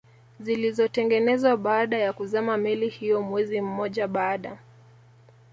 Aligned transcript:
zilizotengenezwa 0.39 1.57
baada 1.57 1.97
ya 1.97 2.13
kuzama 2.13 2.57
meli 2.57 2.89
hiyo 2.89 3.21
mwezi 3.21 3.61
mmoja 3.61 4.07
baada 4.07 4.57